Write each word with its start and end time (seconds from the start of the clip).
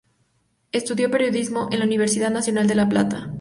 Estudió 0.71 1.11
periodismo 1.11 1.69
en 1.71 1.77
la 1.77 1.85
Universidad 1.85 2.31
Nacional 2.31 2.65
de 2.65 2.73
La 2.73 2.89
Plata. 2.89 3.29